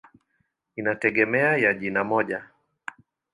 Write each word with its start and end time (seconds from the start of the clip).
Inategemea 0.75 1.57
ya 1.57 1.73
jina 1.73 2.03
moja. 2.03 2.49